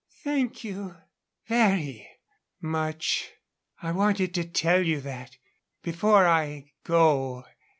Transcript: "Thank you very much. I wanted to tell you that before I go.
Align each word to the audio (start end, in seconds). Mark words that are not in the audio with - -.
"Thank 0.23 0.63
you 0.63 0.97
very 1.47 2.09
much. 2.59 3.29
I 3.83 3.91
wanted 3.91 4.33
to 4.33 4.43
tell 4.43 4.81
you 4.83 4.99
that 5.01 5.37
before 5.83 6.25
I 6.25 6.71
go. 6.83 7.45